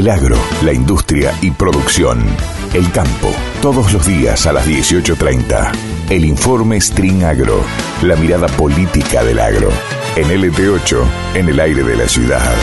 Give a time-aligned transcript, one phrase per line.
[0.00, 2.24] El agro, la industria y producción.
[2.72, 3.34] El campo.
[3.60, 6.08] Todos los días a las 18.30.
[6.08, 7.62] El informe String Agro.
[8.00, 9.70] La mirada política del agro.
[10.16, 12.56] En LT8, en el aire de la ciudad.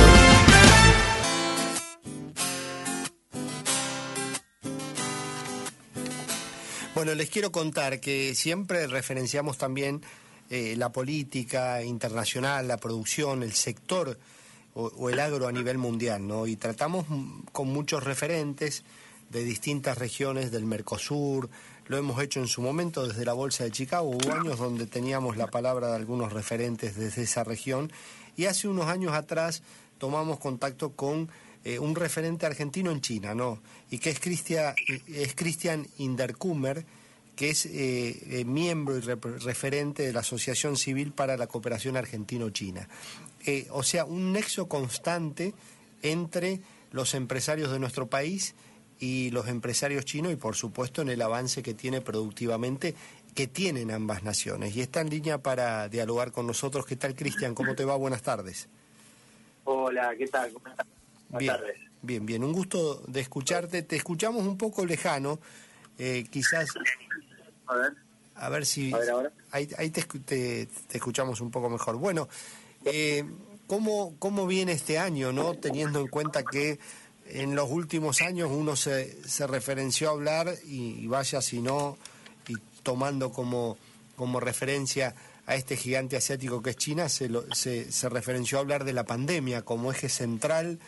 [6.96, 10.02] Bueno, les quiero contar que siempre referenciamos también
[10.50, 14.18] eh, la política internacional, la producción, el sector
[14.78, 16.46] o, el agro a nivel mundial, ¿no?
[16.46, 17.06] Y tratamos
[17.52, 18.84] con muchos referentes
[19.30, 21.50] de distintas regiones del Mercosur,
[21.88, 25.36] lo hemos hecho en su momento desde la Bolsa de Chicago, hubo años donde teníamos
[25.36, 27.92] la palabra de algunos referentes desde esa región,
[28.36, 29.64] y hace unos años atrás
[29.98, 31.30] tomamos contacto con
[31.64, 33.60] eh, un referente argentino en China, ¿no?
[33.90, 34.76] Y que es Christian,
[35.08, 36.86] es Christian Inderkummer,
[37.36, 42.88] que es eh, eh, miembro y referente de la Asociación Civil para la Cooperación Argentino-China.
[43.48, 45.54] Eh, o sea, un nexo constante
[46.02, 46.60] entre
[46.92, 48.56] los empresarios de nuestro país
[49.00, 52.94] y los empresarios chinos y por supuesto en el avance que tiene productivamente
[53.34, 54.76] que tienen ambas naciones.
[54.76, 56.86] Y está en línea para dialogar con nosotros.
[56.86, 57.56] ¿Qué tal, Cristian?
[57.56, 57.96] ¿Cómo te va?
[57.96, 58.68] Buenas tardes.
[59.64, 60.52] Hola, ¿qué tal?
[60.52, 60.78] Buenas
[61.40, 61.78] bien, tardes.
[62.02, 62.44] Bien, bien.
[62.44, 63.82] Un gusto de escucharte.
[63.84, 65.40] Te escuchamos un poco lejano.
[66.30, 66.68] quizás
[67.68, 67.94] a ver.
[68.36, 68.92] A ver si...
[68.92, 69.32] ahora.
[69.52, 71.96] Ahí, te, te, escuchamos un poco mejor.
[71.96, 72.28] Bueno,
[72.92, 73.26] eh,
[73.68, 75.54] ¿cómo, ¿cómo viene este año, no?
[75.56, 76.80] Teniendo en cuenta que
[77.30, 81.98] en los últimos años uno se, se referenció a hablar y, vaya si no,
[82.48, 83.78] y tomando como,
[84.16, 88.84] como referencia a este gigante asiático que es China, se, se, se referenció a hablar
[88.84, 90.80] de la pandemia como eje central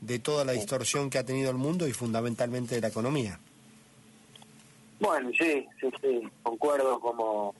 [0.00, 3.38] de toda la distorsión que ha tenido el mundo y fundamentalmente de la economía.
[5.00, 7.54] Bueno, sí, sí, sí, concuerdo como...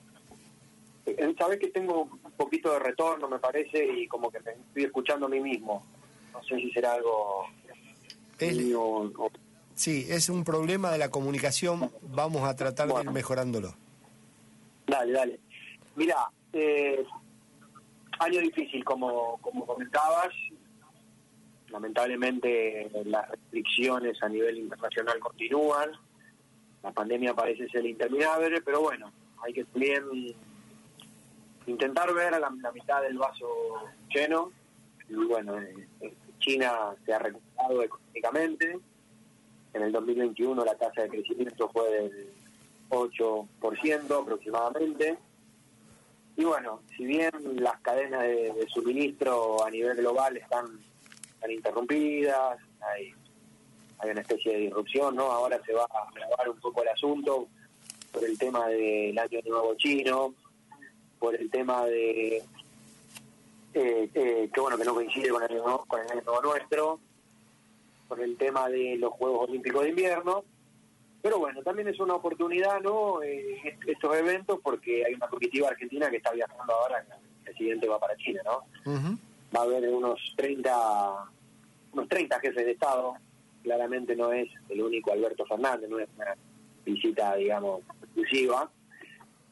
[1.17, 4.83] Eh, Sabes que tengo un poquito de retorno, me parece, y como que me estoy
[4.83, 5.85] escuchando a mí mismo.
[6.33, 7.45] No sé si será algo...
[9.73, 13.73] Sí, es un problema de la comunicación, vamos a tratar de ir mejorándolo.
[14.87, 15.39] Dale, dale.
[15.95, 17.05] Mira, eh,
[18.19, 20.29] año difícil, como, como comentabas,
[21.69, 25.91] lamentablemente las restricciones a nivel internacional continúan,
[26.83, 29.11] la pandemia parece ser interminable, pero bueno,
[29.43, 30.03] hay que también
[31.69, 33.47] intentar ver a la, mitad del vaso
[34.13, 34.51] lleno.
[35.07, 38.79] Y bueno, eh, eh, China se ha recuperado económicamente.
[39.73, 42.29] En el 2021 la tasa de crecimiento fue del
[42.89, 45.17] 8% aproximadamente.
[46.35, 50.65] Y bueno, si bien las cadenas de, suministro a nivel global están,
[51.35, 53.13] están interrumpidas, hay
[53.99, 55.23] hay una especie de disrupción, ¿no?
[55.23, 57.47] Ahora se va a grabar un poco el asunto
[58.11, 60.33] por el tema del año nuevo chino,
[61.19, 62.37] por el tema de
[63.73, 66.99] eh, eh, que bueno que no coincide con el, año, con el año nuestro,
[68.07, 70.43] por el tema de los Juegos Olímpicos de Invierno,
[71.21, 73.21] pero bueno, también es una oportunidad, ¿no?
[73.21, 77.99] Eh, estos eventos porque hay una comitiva argentina que está viajando ahora, el presidente va
[77.99, 78.63] para China, ¿no?
[79.55, 80.71] Va a haber unos 30
[81.91, 83.15] unos 30 jefes de Estado
[83.63, 86.35] claramente no es el único Alberto Fernández, no es una
[86.85, 88.69] visita, digamos, exclusiva.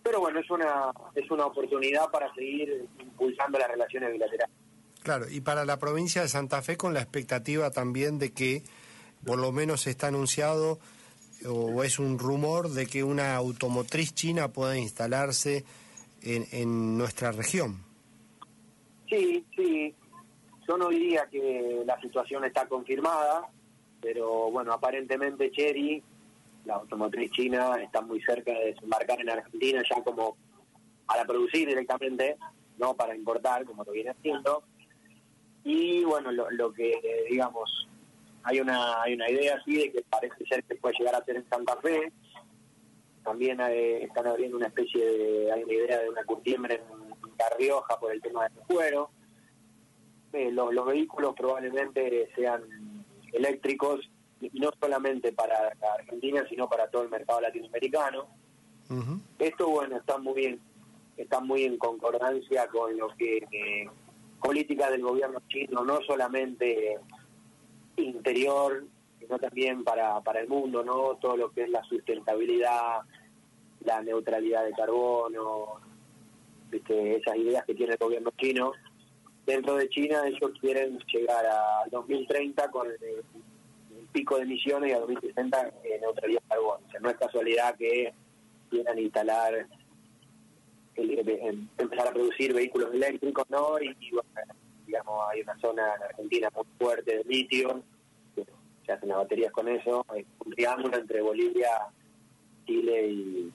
[0.07, 4.55] Pero bueno, es una, es una oportunidad para seguir impulsando las relaciones bilaterales.
[5.03, 8.63] Claro, y para la provincia de Santa Fe con la expectativa también de que,
[9.25, 10.79] por lo menos está anunciado,
[11.45, 15.65] o es un rumor de que una automotriz china pueda instalarse
[16.21, 17.83] en, en nuestra región.
[19.09, 19.93] Sí, sí.
[20.65, 23.49] Yo no diría que la situación está confirmada,
[24.01, 26.01] pero bueno, aparentemente Cherry,
[26.67, 30.37] la automotriz china, está muy cerca de desembarcar en Argentina ya como
[31.05, 32.37] para producir directamente,
[32.77, 34.63] no para importar, como lo viene haciendo.
[35.63, 37.87] Y bueno, lo, que digamos,
[38.43, 41.37] hay una, hay una idea así de que parece ser que puede llegar a ser
[41.37, 42.11] en Santa Fe.
[43.23, 46.81] También eh, están abriendo una especie de, hay una idea de una curtiembre
[47.23, 49.09] en Carrioja por el tema del cuero.
[50.33, 52.63] Eh, los, los vehículos probablemente sean
[53.31, 54.09] eléctricos,
[54.41, 58.27] y no solamente para Argentina, sino para todo el mercado latinoamericano.
[59.39, 60.61] Esto, bueno, está muy bien,
[61.17, 63.89] está muy en concordancia con lo que eh,
[64.41, 66.97] política del gobierno chino, no solamente
[67.97, 68.85] interior,
[69.19, 71.17] sino también para, para el mundo, ¿no?
[71.19, 73.01] Todo lo que es la sustentabilidad,
[73.83, 75.81] la neutralidad de carbono,
[76.71, 78.71] esas ideas que tiene el gobierno chino
[79.47, 83.23] dentro de China ellos quieren llegar a 2030 con el,
[84.11, 86.79] pico de emisiones y a 2060 eh, neutralidad de carbono.
[86.95, 88.13] O no es casualidad que
[88.69, 89.67] quieran instalar,
[90.95, 93.79] empezar a producir vehículos eléctricos, ¿no?
[93.79, 94.53] Y, bueno,
[94.85, 97.83] digamos, hay una zona en Argentina muy fuerte de litio,
[98.85, 101.69] se hacen las baterías con eso, es un triángulo entre Bolivia,
[102.65, 103.51] Chile y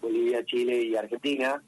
[0.00, 1.62] Bolivia, Chile y Argentina.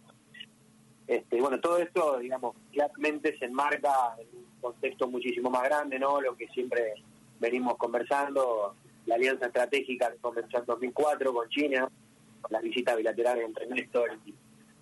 [1.07, 6.21] Este, bueno, todo esto, digamos, claramente se enmarca en un contexto muchísimo más grande, ¿no?
[6.21, 6.95] Lo que siempre
[7.41, 8.75] venimos conversando,
[9.07, 11.91] la alianza estratégica que comenzó en 2004 con China,
[12.41, 14.35] con las visitas bilaterales entre Néstor, y,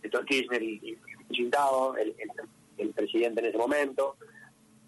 [0.03, 0.99] Néstor Kirchner y,
[1.31, 2.15] y el,
[2.79, 4.17] el, presidente en ese momento.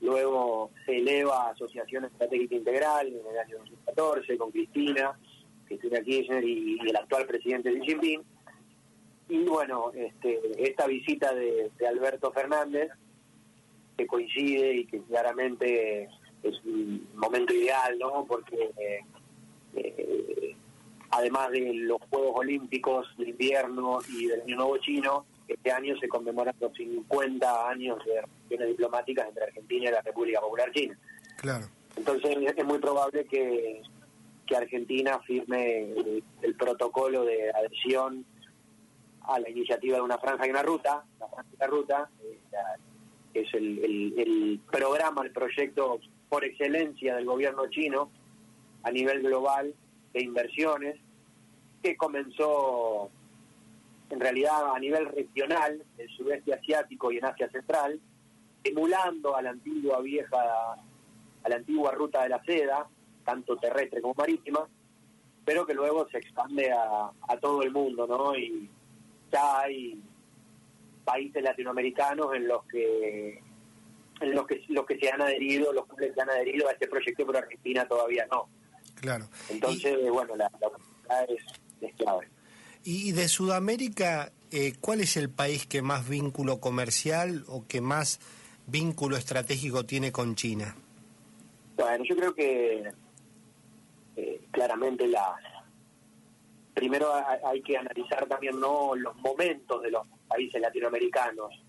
[0.00, 5.18] Luego se eleva a Asociación Estratégica Integral en el año 2014 con Cristina,
[5.66, 8.22] Cristina Kirchner y, el actual presidente Xi Jinping.
[9.28, 12.90] Y bueno, este, esta visita de, Alberto Fernández,
[13.96, 16.08] que coincide y que claramente
[16.42, 18.24] es un momento ideal, ¿no?
[18.26, 19.00] Porque eh,
[19.74, 20.56] eh,
[21.10, 26.08] además de los Juegos Olímpicos de invierno y del Año Nuevo Chino, este año se
[26.08, 30.96] conmemoran los 50 años de relaciones diplomáticas entre Argentina y la República Popular China.
[31.36, 31.66] Claro.
[31.96, 33.82] Entonces es muy probable que,
[34.46, 35.92] que Argentina firme
[36.42, 38.24] el, protocolo de adhesión
[39.22, 42.38] a la iniciativa de una franja y una ruta, la franja y una ruta, eh,
[43.34, 48.10] es el, el, el programa, el proyecto por excelencia del gobierno chino
[48.84, 49.74] a nivel global
[50.14, 50.96] de inversiones,
[51.82, 53.10] que comenzó
[54.08, 58.00] en realidad a nivel regional, en el sudeste asiático y en Asia Central,
[58.64, 60.38] emulando a la antigua vieja,
[61.42, 62.86] a la antigua ruta de la seda,
[63.24, 64.66] tanto terrestre como marítima,
[65.44, 67.10] pero que luego se expande a,
[67.40, 68.36] todo el mundo, ¿no?
[68.36, 68.68] Y
[69.32, 70.00] ya hay
[71.04, 73.42] países latinoamericanos en los que
[74.20, 77.26] los que los que se han adherido, los que se han adherido a este proyecto,
[77.26, 78.48] pero Argentina todavía no.
[78.96, 79.28] Claro.
[79.48, 80.50] Entonces, bueno, la,
[81.08, 81.42] la es,
[81.80, 82.28] es clave.
[82.84, 88.20] Y de Sudamérica, eh, ¿cuál es el país que más vínculo comercial o que más
[88.66, 90.74] vínculo estratégico tiene con China?
[91.76, 92.90] Bueno, yo creo que
[94.16, 95.36] eh, claramente la
[96.74, 97.12] primero
[97.44, 101.62] hay, que analizar también no los momentos de los países latinoamericanos.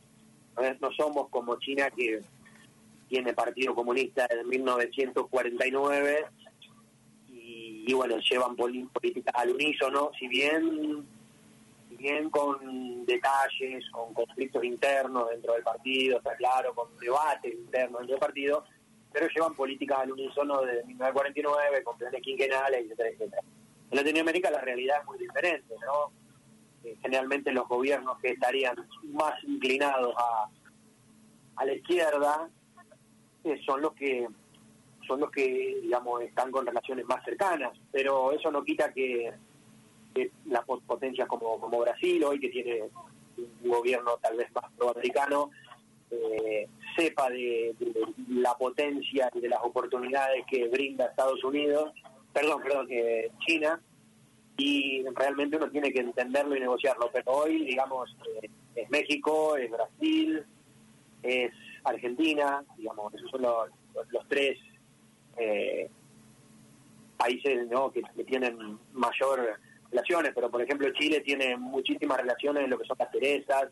[0.80, 2.21] No, somos como China que
[3.12, 6.25] tiene Partido Comunista desde 1949
[7.86, 11.06] y bueno, llevan políticas al unísono, si bien,
[11.90, 18.00] si bien con detalles, con conflictos internos dentro del partido, está claro, con debates internos
[18.00, 18.63] dentro del partido,
[19.12, 23.42] pero llevan políticas al unísono desde 1949, con planes quinquenales, etcétera, etcétera.
[23.90, 26.13] En Latinoamérica la realidad es muy diferente, ¿no?
[26.88, 30.50] Eh, generalmente los gobiernos que estarían más inclinados a,
[31.58, 32.50] a la izquierda
[33.44, 34.28] eh, son los que
[35.08, 39.34] son los que, digamos, están con relaciones más cercanas, pero eso no quita que,
[40.46, 42.84] las potencias como, como Brasil, hoy que tiene
[43.64, 45.50] un gobierno tal vez más proamericano,
[46.12, 47.74] eh, sepa de,
[48.30, 51.94] la potencia y de las oportunidades que brinda Estados Unidos,
[52.34, 53.82] perdón, perdón, que China,
[54.58, 59.72] y realmente uno tiene que entenderlo y negociarlo, pero hoy, digamos, eh, es México, es
[59.72, 60.46] Brasil,
[61.24, 61.52] es
[61.83, 63.69] Argentina, digamos, esos son los,
[64.10, 64.57] los tres
[65.38, 65.89] eh,
[67.18, 67.92] países ¿no?
[67.92, 72.98] que, tienen mayor relaciones, pero por ejemplo Chile tiene muchísimas relaciones en lo que son
[72.98, 73.69] las cerezas,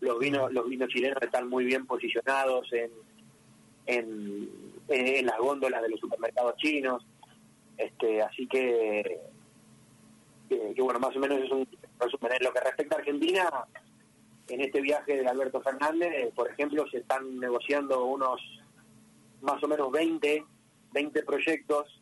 [0.00, 2.90] los vinos, los vinos chilenos están muy bien posicionados en,
[3.86, 7.06] en, las góndolas de los supermercados chinos,
[7.78, 9.20] este, así que,
[10.48, 11.66] que, bueno, más o menos es un
[11.98, 12.32] resumen.
[12.38, 13.50] En lo que respecta a Argentina,
[14.48, 18.40] en este viaje de Alberto Fernández, por ejemplo, se están negociando unos
[19.40, 20.44] más o menos 20
[20.94, 22.00] 20 proyectos,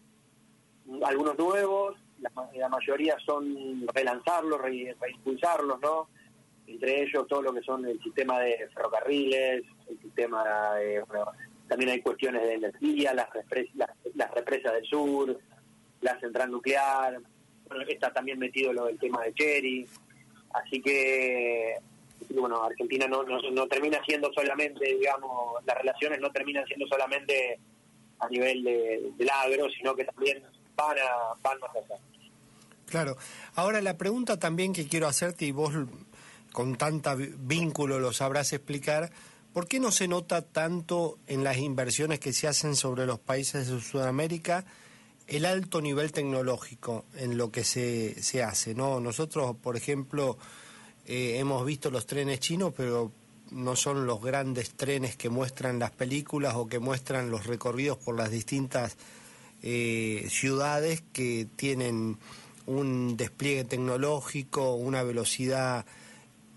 [1.02, 6.08] algunos nuevos, la, mayoría son relanzarlos, reimpulsarlos, ¿no?
[6.66, 11.02] Entre ellos todo lo que son el sistema de ferrocarriles, el sistema de...
[11.66, 13.28] también hay cuestiones de energía, las,
[14.14, 15.38] las, represas del sur,
[16.02, 17.18] la central nuclear,
[17.88, 19.88] está también metido lo del tema de Cherry,
[20.52, 21.76] así que
[22.42, 27.60] bueno, Argentina no, no, termina siendo solamente, digamos, las relaciones no terminan siendo solamente
[28.18, 30.42] a nivel de, del agro, sino que también
[30.74, 32.00] van, a, van más allá.
[32.86, 33.16] Claro.
[33.54, 35.72] Ahora la pregunta también que quiero hacerte, y vos
[36.52, 39.12] con tanta vínculo lo sabrás explicar,
[39.52, 43.68] ¿por qué no se nota tanto en las inversiones que se hacen sobre los países
[43.68, 44.64] de Sudamérica
[45.28, 48.74] el alto nivel tecnológico en lo que se, se hace?
[48.74, 48.98] ¿no?
[48.98, 50.38] Nosotros, por ejemplo,
[51.06, 53.12] eh, hemos visto los trenes chinos, pero
[53.50, 58.16] no son los grandes trenes que muestran las películas o que muestran los recorridos por
[58.16, 58.96] las distintas
[59.62, 62.18] eh, ciudades que tienen
[62.66, 65.84] un despliegue tecnológico, una velocidad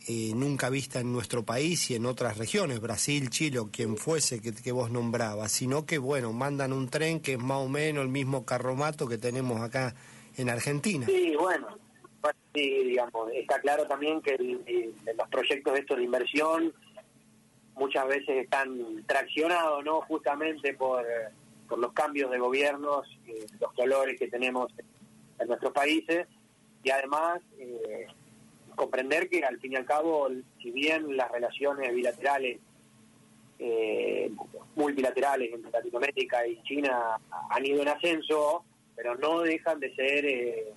[0.07, 4.39] eh, nunca vista en nuestro país y en otras regiones, Brasil, Chile o quien fuese
[4.39, 8.03] que, que, vos nombrabas, sino que, bueno, mandan un tren que es más o menos
[8.03, 9.95] el mismo carromato que tenemos acá
[10.37, 11.07] en Argentina.
[11.07, 11.67] Sí, bueno,
[12.53, 16.73] sí, digamos, está claro también que los proyectos estos de inversión
[17.75, 20.01] muchas veces están traccionados, ¿no?
[20.01, 21.05] Justamente por,
[21.67, 24.71] por los cambios de gobiernos, eh, los colores que tenemos
[25.39, 26.27] en nuestros países
[26.83, 28.07] y además eh,
[28.75, 30.29] comprender que al fin y al cabo,
[30.61, 32.59] si bien las relaciones bilaterales,
[33.57, 34.31] eh,
[34.75, 37.17] multilaterales entre Latinoamérica y China
[37.49, 38.63] han ido en ascenso,
[38.95, 40.73] pero no dejan de ser, eh,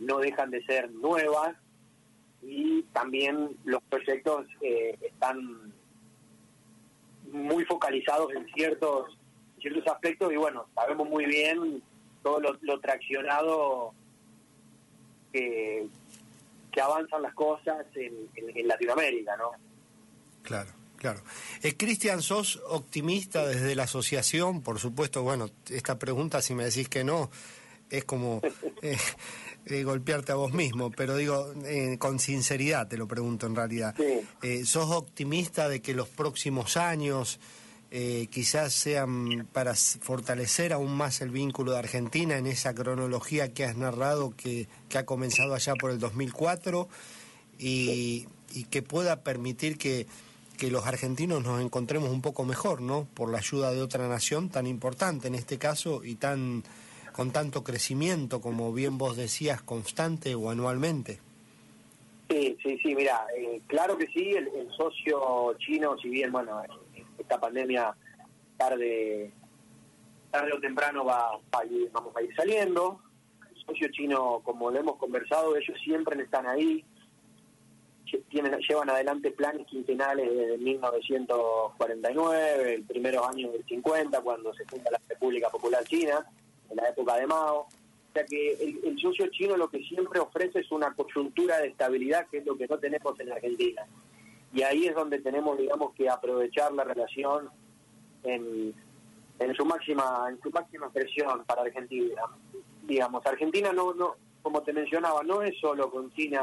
[0.00, 1.56] no dejan de ser nuevas
[2.42, 5.72] y también los proyectos eh, están
[7.30, 9.16] muy focalizados en ciertos
[9.60, 11.82] ciertos aspectos y bueno sabemos muy bien
[12.22, 13.94] todo lo traccionado
[15.32, 15.88] que,
[16.70, 19.50] que avanzan las cosas en, Latinoamérica, ¿no?
[20.42, 20.70] Claro.
[20.96, 21.22] Claro.
[21.62, 24.60] Eh, Cristian, ¿sos optimista desde la asociación?
[24.60, 27.30] Por supuesto, bueno, esta pregunta, si me decís que no,
[27.88, 28.42] es como
[28.82, 28.98] eh,
[29.66, 33.94] eh, golpearte a vos mismo, pero digo, eh, con sinceridad te lo pregunto en realidad.
[34.64, 37.38] ¿Sos optimista de que los próximos años
[37.92, 43.64] eh, quizás sean para fortalecer aún más el vínculo de Argentina en esa cronología que
[43.64, 46.88] has narrado que, ha comenzado allá por el 2004
[47.58, 50.06] y, y que pueda permitir que,
[50.56, 53.08] que los argentinos nos encontremos un poco mejor, ¿no?
[53.12, 56.62] Por la ayuda de otra nación tan importante en este caso y tan
[57.12, 61.20] con tanto crecimiento, como bien vos decías, constante o anualmente.
[62.28, 66.62] Sí, sí, sí, mira, eh, claro que sí, el, socio chino, si bien, bueno,
[67.18, 67.94] esta pandemia
[68.56, 69.32] tarde
[70.30, 71.40] tarde o temprano va,
[71.92, 73.00] vamos a ir saliendo.
[73.50, 76.84] El socio chino, como lo hemos conversado, ellos siempre están ahí,
[78.28, 84.92] tienen, llevan adelante planes quinquenales desde 1949, el primeros años del 50, cuando se funda
[84.92, 86.24] la República Popular China,
[86.70, 87.60] en la época de Mao.
[87.60, 91.68] O sea que el, el socio chino lo que siempre ofrece es una coyuntura de
[91.68, 93.86] estabilidad, que es lo que no tenemos en Argentina
[94.52, 97.48] y ahí es donde tenemos digamos que aprovechar la relación
[98.24, 98.74] en,
[99.38, 102.22] en su máxima en su máxima expresión para Argentina
[102.82, 106.42] digamos Argentina no no como te mencionaba no es solo con China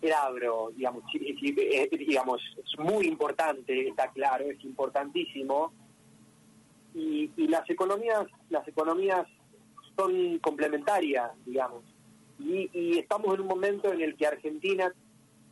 [0.00, 5.72] el agro digamos digamos es muy importante está claro es importantísimo
[6.94, 9.26] y, y las economías las economías
[9.96, 11.84] son complementarias digamos
[12.38, 14.92] y, y estamos en un momento en el que Argentina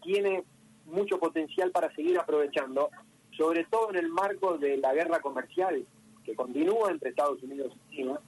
[0.02, 0.44] tiene
[0.88, 2.90] mucho potencial para seguir aprovechando,
[3.36, 5.86] sobre todo en el marco de la guerra comercial
[6.24, 8.20] que continúa entre Estados Unidos y China.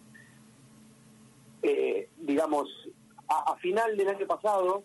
[1.62, 2.69] Eh, digamos,
[3.29, 4.85] a, final del año pasado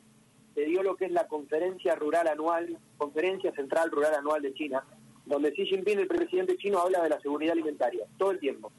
[0.54, 4.84] se dio lo que es la conferencia rural anual, conferencia central rural anual de China,
[5.26, 8.72] donde Xi Jinping, el presidente chino, habla de la seguridad alimentaria, todo el tiempo,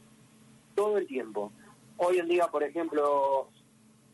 [0.74, 1.52] todo el tiempo.
[1.96, 3.48] Hoy en día, por ejemplo,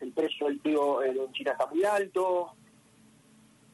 [0.00, 2.54] el precio del trigo en China está muy alto,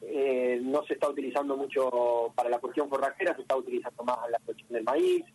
[0.01, 4.39] eh, no se está utilizando mucho para la cuestión forrajera, se está utilizando más la
[4.39, 5.25] cuestión del maíz.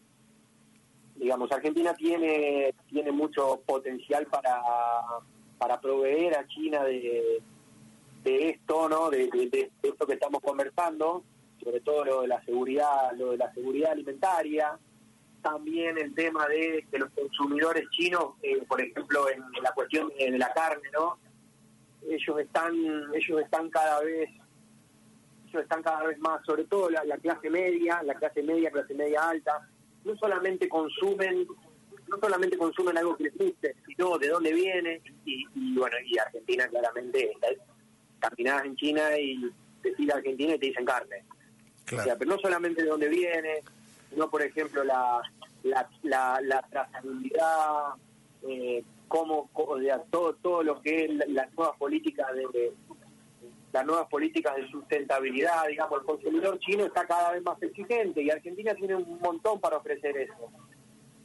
[1.17, 4.61] Digamos, Argentina tiene, tiene mucho potencial para,
[5.59, 7.41] para proveer a China de,
[8.25, 9.11] de esto, ¿no?
[9.11, 9.29] De,
[9.83, 11.23] esto que estamos conversando,
[11.65, 14.79] sobre todo lo de la seguridad, lo de la seguridad alimentaria,
[15.43, 20.39] también el tema de que los consumidores chinos, eh, por ejemplo, en, la cuestión de
[20.39, 21.19] la carne, ¿no?
[22.09, 22.75] Ellos están,
[23.15, 24.31] ellos están cada vez
[25.61, 29.69] están cada vez más, sobre todo la, clase media, la clase media, clase media alta,
[30.05, 31.47] no solamente consumen
[32.09, 36.69] no solamente consumen algo que les guste, sino de dónde viene, y, bueno, y Argentina
[36.69, 37.33] claramente,
[38.19, 39.51] caminás en China y
[39.83, 41.25] decís Argentina y te dicen carne.
[41.93, 43.63] O sea, pero no solamente de dónde viene,
[44.11, 45.21] sino por ejemplo la,
[45.63, 47.95] la, la, la trazabilidad,
[48.49, 49.51] eh, cómo,
[50.11, 52.73] todo, todo lo que es las nuevas políticas de,
[53.73, 58.31] las nuevas políticas de sustentabilidad, digamos, el consumidor chino está cada vez más exigente y
[58.31, 60.49] Argentina tiene un montón para ofrecer eso.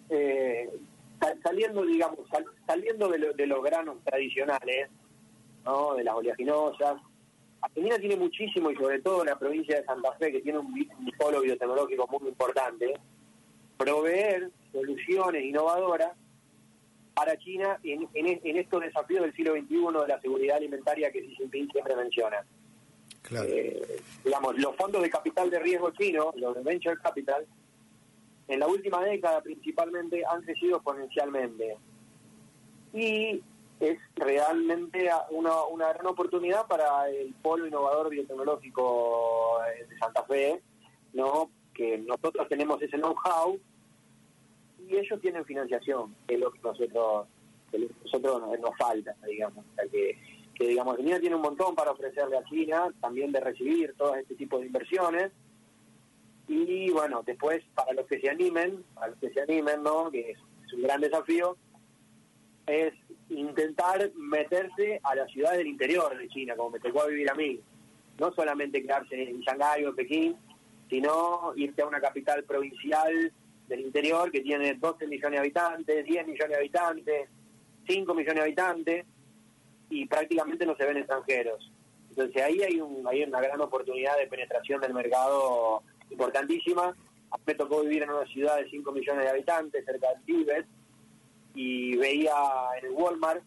[0.10, 0.68] Eh,
[1.44, 2.20] saliendo, digamos,
[2.66, 4.89] saliendo de, los granos tradicionales,
[5.63, 5.94] ¿no?
[5.94, 7.00] de las oleaginosas,
[7.62, 10.74] Argentina tiene muchísimo y sobre todo la provincia de Santa Fe, que tiene un,
[11.18, 12.94] polo biotecnológico muy importante,
[13.78, 16.12] proveer soluciones innovadoras
[17.13, 21.36] para China en, en, estos desafíos del siglo XXI de la seguridad alimentaria que Xi
[21.36, 22.46] Jinping siempre menciona.
[23.32, 27.46] Eh, digamos, los fondos de capital de riesgo chino, los de Venture Capital,
[28.48, 31.78] en la última década principalmente han crecido exponencialmente.
[32.94, 33.44] Y
[33.80, 39.60] es realmente una, una gran oportunidad para el polo innovador biotecnológico
[39.90, 40.62] de Santa Fe,
[41.14, 41.50] ¿no?
[41.74, 43.58] que nosotros tenemos ese know-how
[44.86, 47.28] y ellos tienen financiación, que es lo que nosotros,
[48.04, 49.64] nosotros nos, falta, digamos.
[49.90, 50.18] que,
[50.56, 54.36] que, digamos, China tiene un montón para ofrecerle a China, también de recibir todo este
[54.36, 55.32] tipo de inversiones.
[56.50, 60.12] Y bueno, después, para los que se animen, para los que se animen, ¿no?
[60.12, 61.56] que es un gran desafío,
[62.66, 62.94] es
[63.30, 67.60] intentar meterse a la ciudad del interior de China, como me tocó vivir a mí.
[68.20, 70.36] No solamente quedarse en Shanghái o en Pekín,
[70.90, 73.32] sino irte a una capital provincial
[73.68, 77.30] del interior que tiene 12 millones de habitantes, 10 millones de habitantes,
[77.88, 79.06] 5 millones de habitantes,
[79.90, 81.72] y prácticamente no se ven extranjeros.
[82.10, 86.96] Entonces ahí hay, un, hay una gran oportunidad de penetración del mercado importantísima.
[87.46, 90.66] Me tocó vivir en una ciudad de 5 millones de habitantes, cerca del Tíbet,
[91.56, 92.34] y veía
[92.79, 93.44] en el Walmart,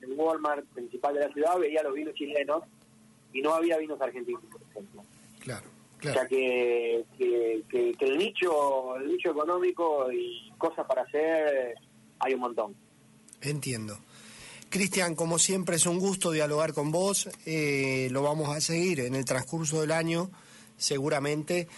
[0.00, 2.62] en el Walmart principal de la ciudad, veía los vinos chilenos
[3.32, 5.02] y no había vinos argentinos, por ejemplo.
[5.40, 5.66] Claro.
[5.98, 11.74] O sea que, que, el nicho el nicho económico y cosas para hacer
[12.20, 12.76] hay un montón.
[13.40, 13.98] Entiendo.
[14.68, 17.28] Cristian, como siempre es un gusto dialogar con vos.
[17.46, 20.30] Eh, lo vamos a seguir en el transcurso del año,
[20.76, 21.68] seguramente.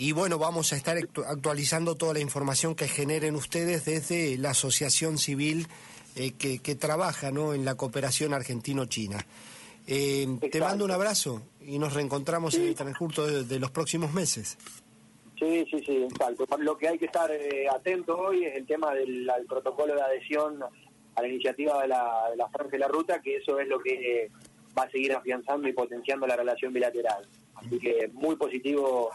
[0.00, 5.18] Y bueno, vamos a estar actualizando toda la información que generen ustedes desde la asociación
[5.18, 5.66] civil
[6.14, 7.52] eh, que, que, trabaja ¿no?
[7.52, 9.18] en la cooperación argentino-china.
[9.88, 14.56] Eh, te mando un abrazo y nos reencontramos en el transcurso de, los próximos meses.
[15.36, 16.46] Sí, sí, sí, exacto.
[16.58, 20.60] Lo que hay que estar eh, atento hoy es el tema del protocolo de adhesión
[21.16, 23.80] a la iniciativa de la, de la Franja de la Ruta, que eso es lo
[23.80, 24.30] que
[24.78, 27.26] va a seguir afianzando y potenciando la relación bilateral.
[27.56, 29.10] Así que muy positivo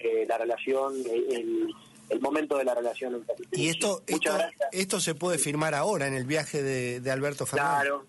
[0.00, 3.24] eh, la relación, el, momento de la relación.
[3.52, 4.30] Y esto, esto,
[4.72, 7.82] esto, se puede firmar ahora en el viaje de, Alberto Fernández.
[7.82, 8.06] Claro,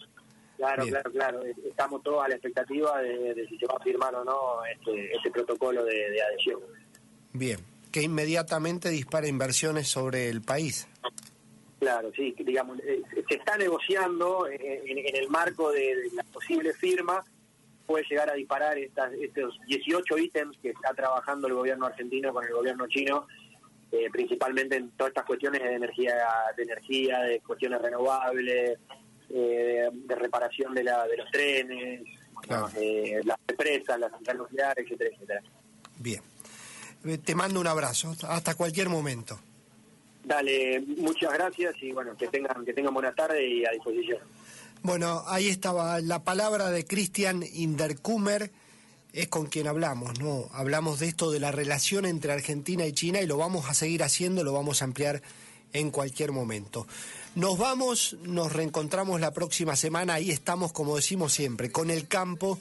[0.57, 1.41] claro, claro, claro.
[1.63, 5.31] Estamos todos a la expectativa de, si se va a firmar o no este, este
[5.31, 6.59] protocolo de, adhesión.
[7.33, 7.59] Bien,
[7.91, 10.87] que inmediatamente dispara inversiones sobre el país.
[11.79, 17.23] Claro, sí, digamos, eh, se está negociando eh, en, el marco de la posible firma
[17.85, 22.45] puede llegar a disparar estas, estos 18 ítems que está trabajando el gobierno argentino con
[22.45, 23.27] el gobierno chino,
[23.91, 26.15] eh, principalmente en todas estas cuestiones de energía,
[26.55, 28.79] de energía, de cuestiones renovables,
[29.29, 32.01] eh, de reparación de, la, de los trenes,
[32.77, 35.41] eh, las empresas, las centrales nucleares, etcétera, etcétera.
[35.97, 36.21] Bien.
[37.23, 38.13] Te mando un abrazo.
[38.27, 39.39] Hasta cualquier momento.
[40.23, 44.19] Dale, muchas gracias y bueno, que tengan, que tengan buena tarde y a disposición.
[44.83, 48.51] Bueno, ahí estaba la palabra de Christian Inderkummer,
[49.13, 50.49] es con quien hablamos, ¿no?
[50.53, 54.01] Hablamos de esto de la relación entre Argentina y China y lo vamos a seguir
[54.01, 55.21] haciendo, lo vamos a ampliar
[55.73, 56.87] en cualquier momento.
[57.35, 62.57] Nos vamos, nos reencontramos la próxima semana, ahí estamos, como decimos siempre, con el campo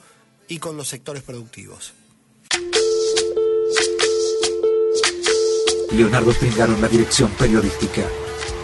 [0.46, 1.94] y con los sectores productivos.
[5.92, 8.06] Leonardo Tringaron la dirección periodística,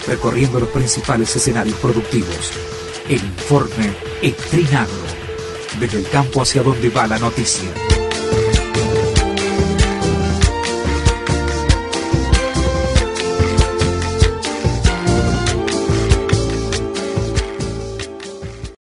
[0.07, 2.53] recorriendo los principales escenarios productivos
[3.09, 3.93] el informe
[4.23, 5.07] Estrinagro.
[5.79, 7.86] Desde el campo hacia donde va la noticia.